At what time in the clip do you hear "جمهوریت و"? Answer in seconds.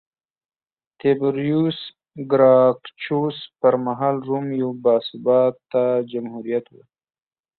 6.11-6.75